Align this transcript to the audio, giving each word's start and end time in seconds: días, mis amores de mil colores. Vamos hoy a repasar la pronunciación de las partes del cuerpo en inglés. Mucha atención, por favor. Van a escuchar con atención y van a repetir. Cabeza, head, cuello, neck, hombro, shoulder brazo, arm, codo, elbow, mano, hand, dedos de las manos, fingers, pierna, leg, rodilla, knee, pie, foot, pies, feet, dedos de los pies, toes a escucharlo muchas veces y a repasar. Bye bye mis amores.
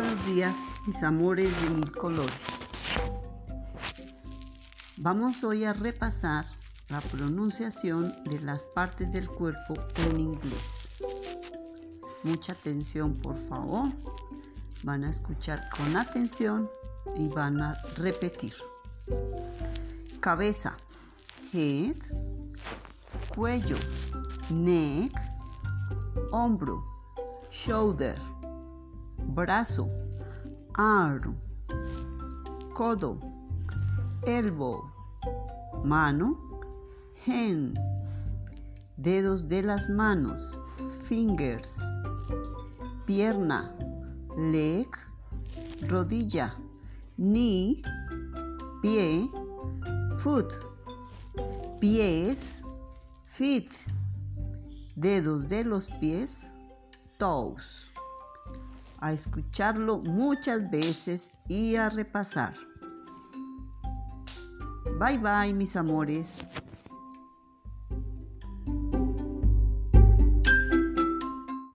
días, 0.00 0.56
mis 0.86 1.02
amores 1.02 1.52
de 1.60 1.70
mil 1.70 1.92
colores. 1.92 2.32
Vamos 4.96 5.44
hoy 5.44 5.64
a 5.64 5.74
repasar 5.74 6.46
la 6.88 7.02
pronunciación 7.02 8.14
de 8.24 8.40
las 8.40 8.62
partes 8.62 9.12
del 9.12 9.28
cuerpo 9.28 9.74
en 9.96 10.18
inglés. 10.18 10.88
Mucha 12.22 12.54
atención, 12.54 13.16
por 13.16 13.36
favor. 13.48 13.90
Van 14.82 15.04
a 15.04 15.10
escuchar 15.10 15.68
con 15.76 15.94
atención 15.94 16.70
y 17.16 17.28
van 17.28 17.60
a 17.60 17.74
repetir. 17.96 18.54
Cabeza, 20.20 20.74
head, 21.52 21.96
cuello, 23.34 23.76
neck, 24.50 25.12
hombro, 26.30 26.82
shoulder 27.50 28.31
brazo, 29.34 29.88
arm, 30.74 31.36
codo, 32.74 33.18
elbow, 34.26 34.82
mano, 35.84 36.36
hand, 37.26 37.78
dedos 38.96 39.48
de 39.48 39.62
las 39.62 39.88
manos, 39.88 40.58
fingers, 41.02 41.78
pierna, 43.06 43.74
leg, 44.36 44.88
rodilla, 45.88 46.54
knee, 47.16 47.82
pie, 48.82 49.30
foot, 50.18 50.52
pies, 51.80 52.62
feet, 53.24 53.70
dedos 54.94 55.48
de 55.48 55.64
los 55.64 55.86
pies, 56.00 56.50
toes 57.18 57.91
a 59.02 59.12
escucharlo 59.12 59.98
muchas 59.98 60.70
veces 60.70 61.32
y 61.48 61.76
a 61.76 61.90
repasar. 61.90 62.54
Bye 64.98 65.18
bye 65.18 65.52
mis 65.52 65.76
amores. 65.76 66.46